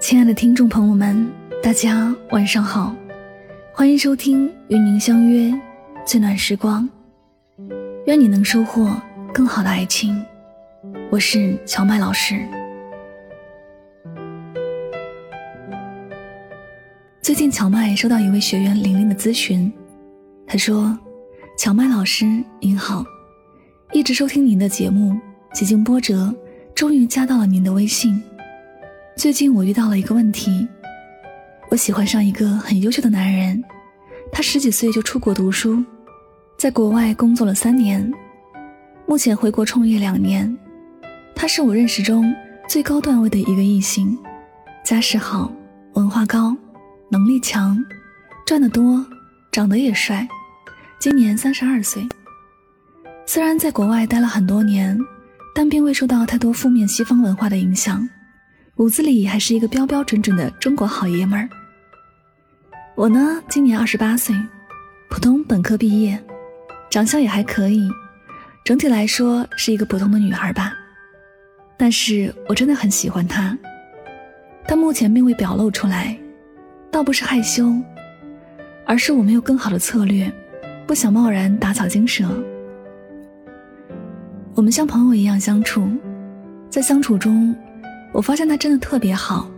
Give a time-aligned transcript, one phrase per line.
[0.00, 1.30] 亲爱的听众朋友们，
[1.62, 2.94] 大家晚上好，
[3.72, 5.52] 欢迎收听与您相约
[6.06, 6.88] 最暖时光，
[8.06, 8.90] 愿你能收获
[9.34, 10.24] 更好的爱情。
[11.10, 12.46] 我是乔麦老师。
[17.20, 19.70] 最近乔麦收到一位学员玲玲的咨询，
[20.46, 20.98] 她说
[21.58, 22.24] ：“乔麦老师
[22.60, 23.04] 您好，
[23.92, 25.18] 一直收听您的节目，
[25.54, 26.34] 几经波折，
[26.74, 28.22] 终于加到了您的微信。”
[29.16, 30.68] 最近我遇到了一个问题，
[31.70, 33.62] 我喜欢上一个很优秀的男人，
[34.30, 35.82] 他十几岁就出国读书，
[36.58, 38.12] 在国外工作了三年，
[39.06, 40.54] 目前回国创业两年。
[41.34, 42.30] 他是我认识中
[42.68, 44.16] 最高段位的一个异性，
[44.84, 45.50] 家世好，
[45.94, 46.54] 文化高，
[47.10, 47.82] 能力强，
[48.44, 49.04] 赚得多，
[49.50, 50.28] 长得也帅，
[51.00, 52.06] 今年三十二岁。
[53.30, 54.98] 虽然在国外待了很多年，
[55.54, 58.08] 但并未受到太多负面西方文化的影响。
[58.74, 61.46] 骨子里还是一个标标准准的中国好爷们儿。
[62.96, 64.34] 我呢，今年二十八岁，
[65.10, 66.18] 普通本科毕业，
[66.88, 67.86] 长相也还可以，
[68.64, 70.72] 整体来说是一个普通的女孩吧。
[71.76, 73.54] 但是我真的很喜欢他，
[74.66, 76.18] 但目前并未表露出来，
[76.90, 77.76] 倒不是害羞，
[78.86, 80.32] 而是我没有更好的策略，
[80.86, 82.42] 不想贸然打草惊蛇。
[84.58, 85.88] 我们像朋友一样相处，
[86.68, 87.54] 在相处中。
[88.10, 89.48] 我发现他真的特别好，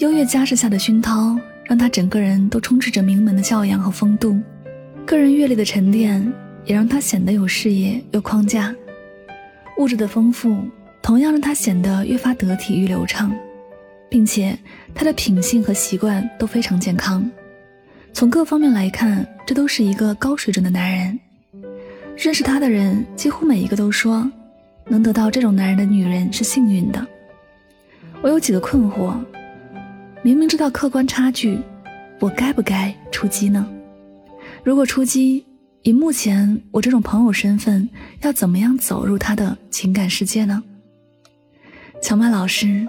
[0.00, 4.38] 优越家世下的熏陶，让他整个人都充斥着名门的教养和风度，
[5.06, 6.20] 个人阅历的沉淀
[6.66, 8.74] 也让他显得有视野、有框架，
[9.78, 10.54] 物质的丰富
[11.00, 13.34] 同样让他显得越发得体与流畅，
[14.10, 14.54] 并且
[14.94, 17.26] 他的品性和习惯都非常健康，
[18.12, 21.18] 从各方面来看，这都是一个高水准的男人。
[22.20, 24.30] 认识他的人几乎每一个都说，
[24.86, 27.06] 能得到这种男人的女人是幸运的。
[28.20, 29.14] 我有几个困惑，
[30.22, 31.58] 明明知道客观差距，
[32.18, 33.66] 我该不该出击呢？
[34.62, 35.46] 如果出击，
[35.80, 37.88] 以目前我这种朋友身份，
[38.20, 40.62] 要怎么样走入他的情感世界呢？
[42.02, 42.86] 乔曼老师，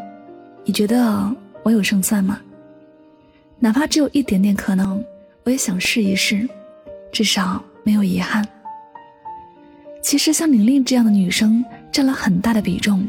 [0.66, 1.34] 你觉得
[1.64, 2.38] 我有胜算吗？
[3.60, 5.02] 哪怕只有一点点可能，
[5.46, 6.46] 我也想试一试，
[7.14, 8.46] 至少没有遗憾。
[10.02, 13.08] 其实像玲玲这样的女生占了很大的比重。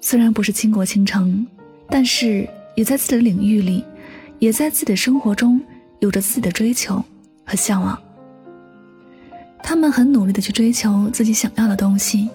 [0.00, 1.46] 虽然不是倾国倾城，
[1.88, 3.84] 但是也在自己的领域里，
[4.38, 5.60] 也在自己的生活中
[6.00, 7.02] 有着自己的追求
[7.44, 7.98] 和向往。
[9.62, 12.28] 他们很努力的去追求自己想要的东西，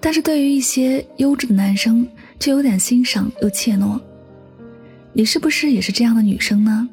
[0.00, 2.06] 但是对于一些优质的男生，
[2.40, 4.00] 却有点欣赏又怯懦。
[5.12, 6.88] 你是不是也是这样的女生呢？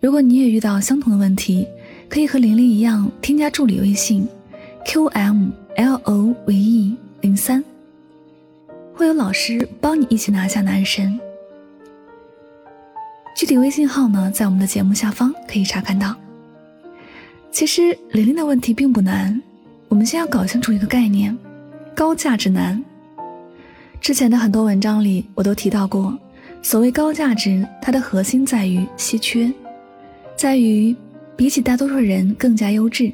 [0.00, 1.66] 如果你也遇到相同的问题，
[2.08, 4.26] 可以和玲玲一样添加助理微信
[4.88, 7.62] Q M L O V E 零三。
[8.94, 11.18] 会有老师帮你一起拿下男神。
[13.36, 16.14] 具体微信号呢，在我们的节目下方可以查看到。
[17.50, 19.42] 其实玲玲的问题并不难，
[19.88, 21.36] 我们先要搞清楚一个概念：
[21.92, 22.82] 高价值男。
[24.00, 26.16] 之前的很多文章里，我都提到过，
[26.62, 29.52] 所谓高价值，它的核心在于稀缺，
[30.36, 30.94] 在于
[31.34, 33.10] 比起大多数人更加优质。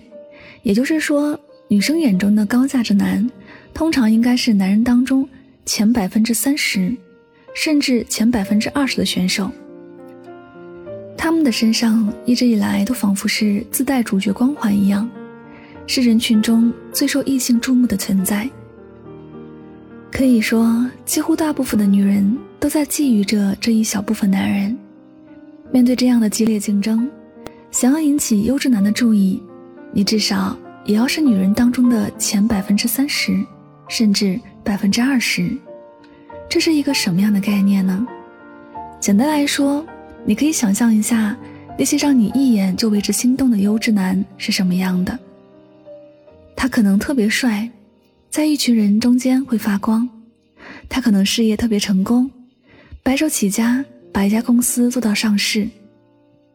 [0.62, 1.38] 也就是说，
[1.72, 3.26] 女生眼中的高价值男，
[3.72, 5.26] 通常应该是男人当中。
[5.64, 6.94] 前百分之三十，
[7.54, 9.50] 甚至前百分之二十的选手，
[11.16, 15.08] 他们的身上一直以来都仿佛是自带主角光环一样，
[15.86, 18.46] 是人群中最受异性注目的存在。
[20.10, 24.76] 可以说，几乎大部分的女人都在觊觎着这一小部分男人。
[25.70, 27.08] 面对这样的激烈竞争，
[27.70, 29.42] 想要引起优质男的注意，
[29.90, 30.54] 你至少
[30.84, 33.44] 也要是女人当中的前百分之三十，
[33.88, 34.40] 甚至。
[34.64, 35.50] 百分之二十，
[36.48, 38.06] 这是一个什么样的概念呢？
[39.00, 39.84] 简单来说，
[40.24, 41.36] 你可以想象一下，
[41.76, 45.18] 那些让你一眼就为之心动的优质男是什么样的。
[46.54, 47.68] 他可能特别帅，
[48.30, 50.08] 在一群人中间会发光；
[50.88, 52.30] 他可能事业特别成功，
[53.02, 55.66] 白手起家把一家公司做到上市；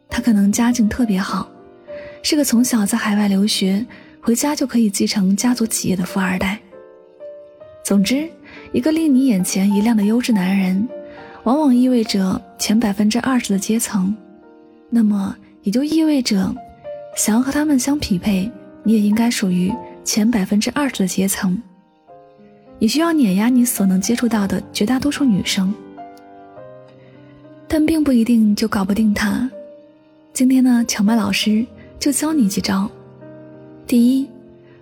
[0.08, 1.52] 他可能家境特别好，
[2.24, 3.86] 是个从小在海外留学，
[4.28, 6.60] 回家就可以继承家族企业的富二代。
[7.82, 8.30] 总之，
[8.74, 10.86] 一个令你眼前一亮的优质男人，
[11.44, 14.14] 往往意味着前百分之二十的阶层，
[14.90, 15.34] 那么
[15.64, 16.54] 也就意味着，
[17.16, 18.52] 想要和他们相匹配，
[18.84, 21.58] 你也应该属于前百分之二十的阶层。
[22.80, 25.74] 你需要碾压你所能接触到的绝大多数女生，
[27.66, 29.50] 但并不一定就搞不定他。
[30.34, 31.66] 今天呢，荞麦老师
[31.98, 32.92] 就教你几招。
[33.88, 34.28] 第一，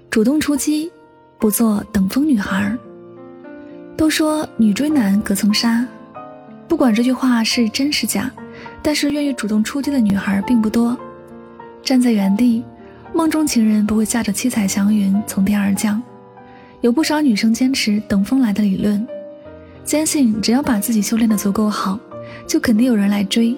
[0.09, 0.91] 主动出击。
[1.37, 2.75] 不做等风女孩。
[3.95, 5.85] 都说女追男隔层纱，
[6.67, 8.31] 不管这句话是真是假，
[8.81, 10.97] 但是愿意主动出击的女孩并不多。
[11.83, 12.63] 站在原地，
[13.13, 16.01] 梦中情人不会驾着七彩祥云从天而降。
[16.81, 19.05] 有不少女生坚持等风来的理论，
[19.83, 21.99] 坚信只要把自己修炼的足够好，
[22.47, 23.55] 就肯定有人来追。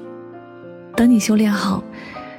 [0.94, 1.82] 等你修炼好，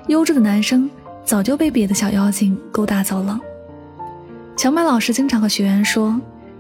[0.09, 0.91] 优质的男生
[1.29, 3.39] 早就被别的小妖精勾搭走了。
[4.57, 6.19] 乔麦老师经常和学员说。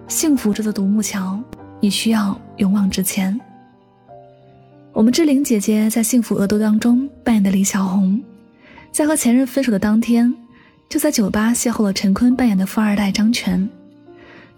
[0.09, 1.38] 幸福这座独木桥，
[1.81, 3.38] 你需要勇往直前。
[4.94, 8.19] 我们志玲姐姐在《幸福额度》当中扮演的李小红，
[8.91, 10.35] 在和前任分手的当天，
[10.88, 13.69] 就在酒吧邂逅了陈坤扮演的富二代张全。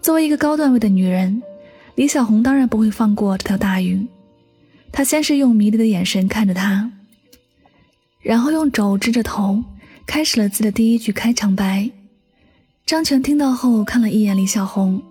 [0.01, 1.43] 作为一个高段位的女人，
[1.95, 4.07] 李小红当然不会放过这条大鱼。
[4.89, 6.89] 她先是用迷离的眼神看着他，
[8.21, 9.61] 然后用肘支着头，
[10.05, 11.89] 开始了自的第一句开场白。
[12.85, 15.01] 张全听到后看了一眼李小红。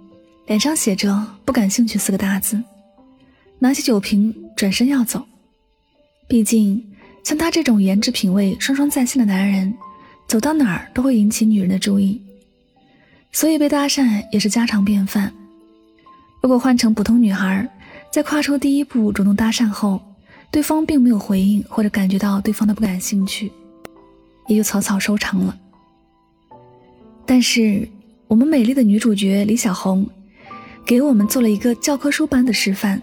[0.46, 2.60] 脸上写着“不感兴趣”四个大字，
[3.60, 5.25] 拿起酒瓶转身要走。
[6.26, 6.84] 毕竟，
[7.22, 9.72] 像他这种颜值品味双双在线的男人，
[10.26, 12.20] 走到哪儿都会引起女人的注意，
[13.31, 15.32] 所以被搭讪也是家常便饭。
[16.42, 17.69] 如果换成普通女孩，
[18.12, 20.02] 在跨出第一步主动搭讪后，
[20.50, 23.52] 对方并没有回应或者感觉到对方的不感兴趣，
[24.50, 25.56] 也就草草收场了。
[27.25, 27.88] 但是，
[28.26, 30.06] 我们美丽的女主角李小红。
[30.87, 33.00] 给我们做了一个教科书般的示范，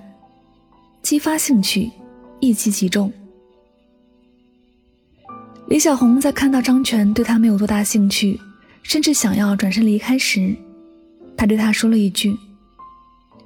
[1.01, 1.89] 激发兴趣，
[2.41, 3.09] 一击即中。
[5.69, 8.37] 李小红在看到张全对她没有多大兴趣，
[8.83, 10.53] 甚至想要转身离开时，
[11.37, 12.35] 她对他说了一句：“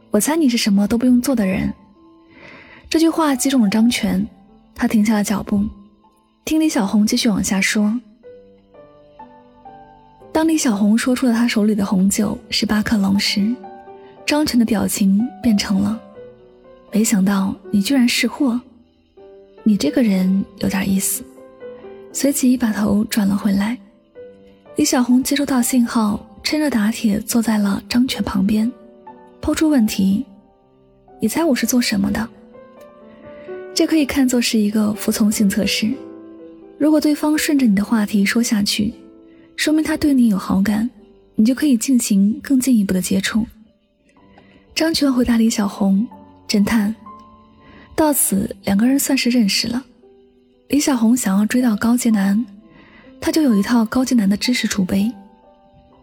[0.10, 1.72] 我猜你是什么都不用做的人。”
[2.90, 4.26] 这句话击中了张全，
[4.74, 5.64] 他停下了脚步，
[6.44, 7.94] 听李小红继续往下说。
[10.34, 13.54] 当李小红说出了她手里的红酒是巴克隆时，
[14.26, 16.00] 张全的表情变成了，
[16.92, 18.60] 没想到你居然识货，
[19.64, 21.24] 你这个人有点意思。
[22.14, 23.78] 随即把头转了回来。
[24.78, 28.70] 李小红接收到信号，趁热打铁坐在了张全旁边，
[29.42, 30.26] 抛出问题
[31.22, 32.28] ：“你猜我是做什么的？”
[33.74, 35.94] 这可以看作是一个服从性测试。
[36.82, 38.92] 如果对方顺着你的话题说下去，
[39.56, 40.90] 说明他对你有好感，
[41.36, 43.46] 你就可以进行更进一步的接触。
[44.74, 46.08] 张全回答李小红
[46.50, 46.96] ：“侦探，
[47.96, 49.86] 到此两个人算是认识了。
[50.70, 52.44] 李小红想要追到高阶男，
[53.20, 55.12] 他就有一套高阶男的知识储备。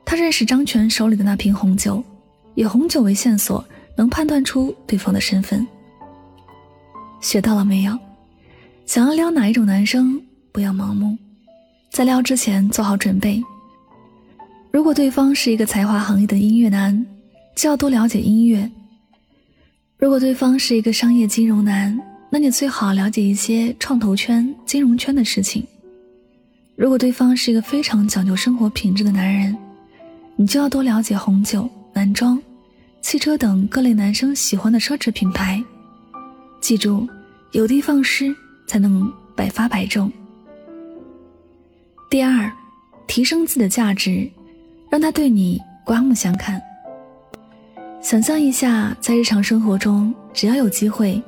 [0.04, 2.00] 他认识张全手里的那瓶红酒，
[2.54, 3.64] 以红酒为线索，
[3.96, 5.66] 能判断出对方的身份。
[7.20, 7.98] 学到了没有？
[8.86, 10.22] 想要撩哪一种男生，
[10.52, 11.16] 不要盲目，
[11.90, 13.42] 在撩之前做好准备。
[14.70, 17.04] 如果对方是一个才华横溢的音乐男。”
[17.58, 18.70] 就要多了解音乐。
[19.98, 22.00] 如果对方是一个商业金融男，
[22.30, 25.66] 那你最好了解一些创投圈、金融圈的事情。
[26.76, 29.58] 如果对方是一个非常讲究生活品质的男人，
[30.36, 32.40] 你就要多了解红酒、男装、
[33.00, 35.60] 汽车等各类男生喜欢的奢侈品牌。
[36.60, 37.08] 记住，
[37.50, 38.32] 有的放矢
[38.68, 40.08] 才能百发百中。
[42.10, 42.50] 第二，
[43.06, 44.26] 提升自己的价值，
[44.88, 46.58] 让他对你刮目相看。
[48.00, 51.22] 想象一下，在日常生活中，只要有机会，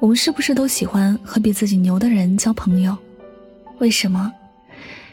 [0.00, 2.96] 我们是不是都喜欢和比自己牛的人交朋友？
[3.78, 4.32] 为什么？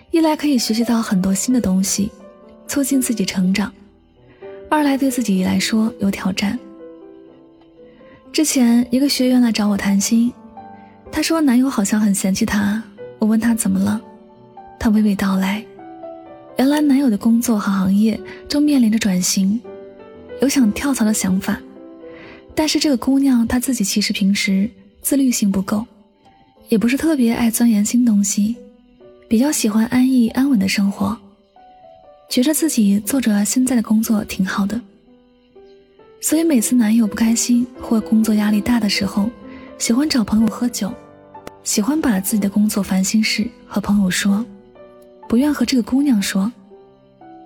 [0.09, 2.11] 一来可以学习到很多新的东西，
[2.67, 3.69] 促进自己成长；
[4.71, 6.57] 二来对自己来说有挑战。
[8.33, 10.33] 之前一个学员来找我谈心，
[11.11, 12.81] 她说男友好像很嫌弃她。
[13.19, 14.01] 我问她怎么了，
[14.81, 15.63] 她娓娓道来：
[16.57, 18.19] 原来男友的工作和行业
[18.49, 19.61] 正面临着转型。
[20.41, 21.61] 有想跳槽的想法，
[22.55, 24.67] 但是这个姑娘她自己其实平时
[24.99, 25.85] 自律性不够，
[26.67, 28.55] 也不是特别爱钻研新东西，
[29.27, 31.15] 比较喜欢安逸安稳的生活，
[32.27, 34.81] 觉着自己做着现在的工作挺好的。
[36.19, 39.29] 所以每次男友不开心或工作压力大的时候，
[39.77, 40.91] 喜欢找朋友喝酒，
[41.61, 44.43] 喜欢把自己的工作烦心事和朋友说，
[45.31, 46.51] 不愿和这个姑娘说，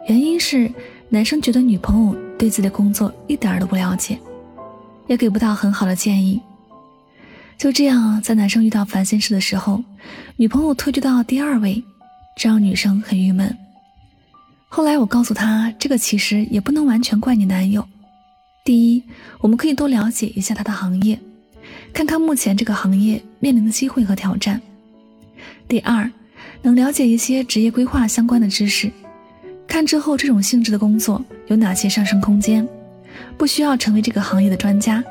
[0.08, 0.74] 原因是
[1.08, 2.16] 男生觉得女朋友。
[2.36, 4.20] 对自己的工作一点都不了解，
[5.08, 6.42] 也给不到很好的建议。
[7.58, 9.82] 就这样，在男生遇到烦心事的时候，
[10.36, 11.82] 女朋友退居到第二位，
[12.36, 13.56] 这让女生很郁闷。
[14.68, 17.88] 后来我告诉她，这个其实也不能完全怪你男友。
[18.66, 19.04] 第一，
[19.40, 21.18] 我们可以多了解一下他的行业，
[21.94, 24.60] 看看目前这个行业面临的机会和挑战。
[25.70, 26.12] 第二，
[26.66, 28.92] 能了解一些职业规划相关的知识。
[29.68, 32.68] 看之后这种性质的工作有哪些上升空间。
[33.38, 35.04] 不需要成为这个行业的专家，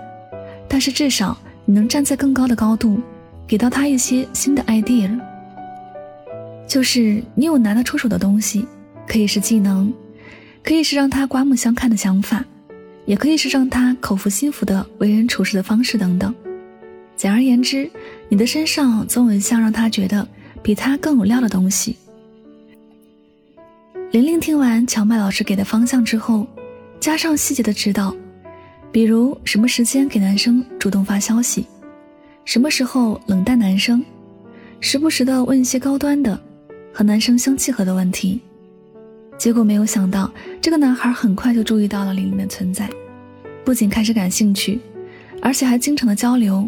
[0.68, 3.00] 但是至少你能站在更高的高度，
[3.46, 5.16] 给到他一些新的 idea。
[6.66, 8.66] 就是你有拿得出手的东西，
[9.06, 9.92] 可以是技能，
[10.62, 12.44] 可以是让他刮目相看的想法，
[13.06, 16.34] 也可以是让他口服心服的为人处事的方式等等。
[17.16, 17.88] 简而言之，
[18.28, 20.26] 你的身上总有一项让他觉得
[20.64, 21.97] 比他更有料的东西。
[24.11, 26.44] 玲玲听完荞麦老师给的方向之后。
[27.00, 28.16] 加上细节的指导，
[28.90, 31.66] 比如什么时间给男生主动发消息，
[32.47, 34.02] 什么时候冷淡男生，
[34.80, 36.40] 时不时的问一些高端的
[36.94, 38.40] 和男生相契合的问题。
[39.37, 42.88] 结果没有想到，这个男孩很快就注意到了玲玲的存在，
[43.66, 44.80] 不仅开始感兴趣，
[45.42, 46.66] 而且还经常的交流，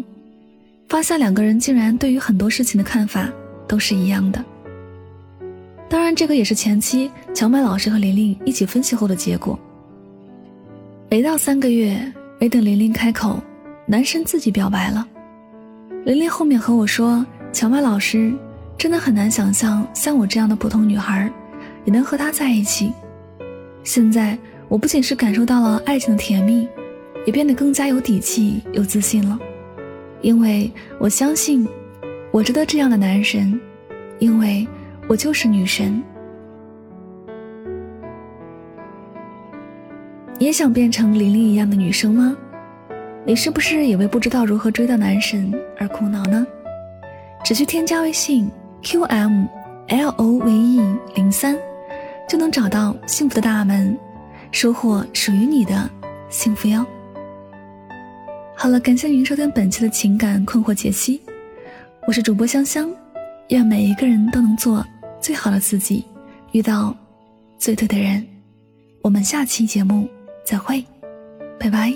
[0.87, 3.27] 发现两个人竟然对于很多事情的看法
[3.67, 4.43] 都是一样的。
[5.89, 9.57] 当然，这个也是前期乔麦老师和玲玲一起分析后的结果。
[11.09, 11.99] 没到三个月，
[12.39, 13.39] 没等玲玲开口，
[13.85, 15.07] 男生自己表白了。
[16.03, 18.33] 玲玲后面和我说：“乔麦老师
[18.77, 21.31] 真的很难想象，像我这样的普通女孩，
[21.85, 22.91] 也能和他在一起。
[23.83, 26.67] 现在我不仅是感受到了爱情的甜蜜，
[27.25, 29.39] 也变得更加有底气、有自信了。
[30.21, 30.69] 因为
[30.99, 31.65] 我相信，
[32.31, 33.59] 我值得这样的男神，
[34.19, 34.67] 因为
[35.07, 36.03] 我就是女神。”
[40.39, 42.37] 也想变成玲玲一样的女生吗？
[43.25, 46.45] 你是不是也为不知道如何追到男神而苦恼呢？
[47.43, 48.49] 只需添加微信
[48.83, 49.47] q m
[49.87, 51.57] l o v e 零三，
[52.29, 53.97] 就能找到幸福的大门，
[54.51, 55.89] 收获属于你的
[56.29, 56.85] 幸福哟。
[58.55, 61.21] 好了，感谢您收听本期的情感困惑解析，
[62.07, 62.89] 我是主播香香，
[63.49, 64.81] 愿每一个人都能做
[65.19, 66.05] 最好的自己，
[66.53, 66.95] 遇到
[67.57, 68.25] 最对的人。
[69.01, 70.07] 我们下期节目。
[70.45, 70.81] 再会，
[71.59, 71.93] 拜拜。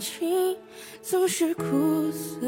[0.00, 0.56] 情
[1.02, 1.62] 总是苦
[2.10, 2.40] 涩，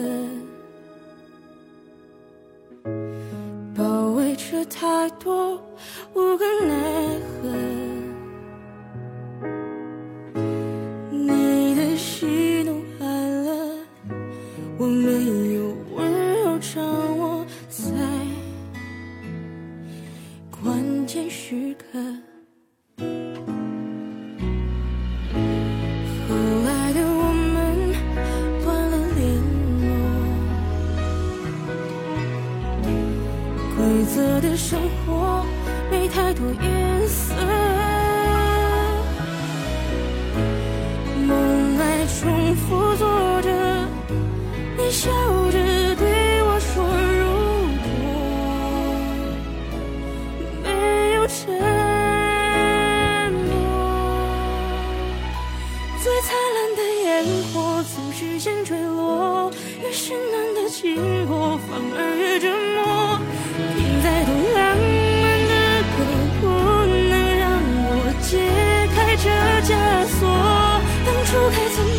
[3.76, 5.61] 包围着太多
[36.34, 37.34] 多颜色，
[41.26, 43.48] 梦来重复做着，
[44.78, 45.10] 你笑
[45.50, 45.58] 着
[45.96, 46.82] 对我说，
[47.18, 47.22] 如
[47.92, 47.94] 果
[50.64, 51.38] 没有承
[53.46, 53.52] 诺，
[56.02, 57.06] 最灿烂的烟
[57.52, 61.58] 火总是先坠落，越绚烂的经过
[71.42, 71.91] 不该存。